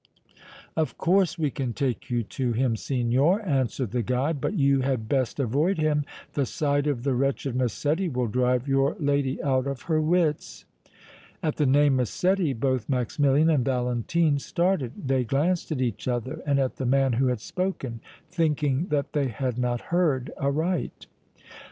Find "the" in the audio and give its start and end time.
3.91-4.01, 6.33-6.47, 7.03-7.13, 11.57-11.67, 16.77-16.85